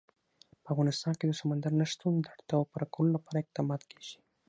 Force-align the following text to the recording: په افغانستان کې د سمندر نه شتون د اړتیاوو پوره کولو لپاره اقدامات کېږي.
په 0.63 0.67
افغانستان 0.73 1.13
کې 1.19 1.25
د 1.27 1.33
سمندر 1.41 1.71
نه 1.79 1.85
شتون 1.91 2.13
د 2.19 2.25
اړتیاوو 2.35 2.69
پوره 2.71 2.87
کولو 2.93 3.09
لپاره 3.15 3.37
اقدامات 3.41 3.81
کېږي. 3.91 4.17